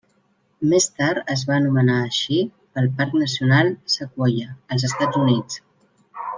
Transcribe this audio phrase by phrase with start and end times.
[0.69, 2.39] Més tard es va nomenar així
[2.79, 5.65] pel Parc Nacional Sequoia, als Estats Units.